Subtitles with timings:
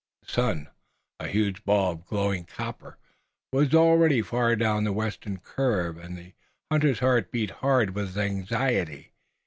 [0.25, 0.69] The sun,
[1.19, 2.97] a huge ball of glowing copper,
[3.53, 6.33] was already far down the Western curve, and the
[6.71, 9.11] hunter's heart beat hard with anxiety.